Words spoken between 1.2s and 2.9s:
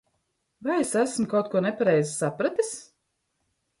kaut ko nepareizi sapratis?